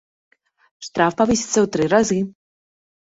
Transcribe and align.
Штраф 0.87 1.13
павысіцца 1.21 1.59
ў 1.65 1.73
тры 1.75 1.85
разы. 1.95 2.19